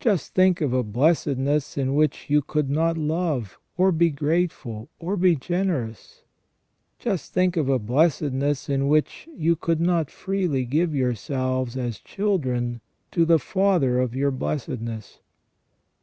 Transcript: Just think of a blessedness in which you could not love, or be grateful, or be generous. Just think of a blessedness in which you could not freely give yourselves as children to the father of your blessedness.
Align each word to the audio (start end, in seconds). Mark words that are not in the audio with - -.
Just 0.00 0.34
think 0.34 0.62
of 0.62 0.72
a 0.72 0.82
blessedness 0.82 1.76
in 1.76 1.94
which 1.94 2.30
you 2.30 2.40
could 2.40 2.70
not 2.70 2.96
love, 2.96 3.58
or 3.76 3.92
be 3.92 4.08
grateful, 4.08 4.88
or 4.98 5.14
be 5.14 5.36
generous. 5.36 6.24
Just 6.98 7.34
think 7.34 7.54
of 7.54 7.68
a 7.68 7.78
blessedness 7.78 8.70
in 8.70 8.88
which 8.88 9.28
you 9.36 9.56
could 9.56 9.82
not 9.82 10.10
freely 10.10 10.64
give 10.64 10.94
yourselves 10.94 11.76
as 11.76 11.98
children 12.00 12.80
to 13.10 13.26
the 13.26 13.38
father 13.38 13.98
of 14.00 14.16
your 14.16 14.30
blessedness. 14.30 15.18